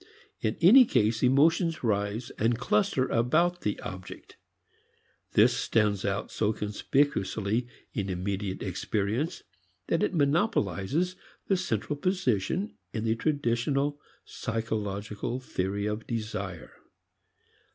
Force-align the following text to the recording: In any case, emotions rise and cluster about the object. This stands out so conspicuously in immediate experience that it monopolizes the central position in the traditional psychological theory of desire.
In 0.41 0.57
any 0.61 0.83
case, 0.83 1.21
emotions 1.21 1.83
rise 1.83 2.31
and 2.39 2.57
cluster 2.57 3.05
about 3.05 3.61
the 3.61 3.79
object. 3.81 4.35
This 5.33 5.55
stands 5.55 6.03
out 6.05 6.31
so 6.31 6.53
conspicuously 6.53 7.67
in 7.93 8.09
immediate 8.09 8.63
experience 8.63 9.43
that 9.89 10.01
it 10.01 10.15
monopolizes 10.15 11.17
the 11.45 11.55
central 11.55 11.97
position 11.97 12.75
in 12.91 13.03
the 13.03 13.13
traditional 13.15 13.99
psychological 14.25 15.39
theory 15.39 15.85
of 15.85 16.07
desire. 16.07 16.71